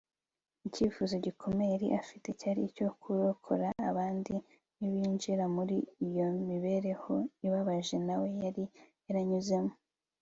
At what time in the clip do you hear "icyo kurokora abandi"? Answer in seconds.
2.69-4.33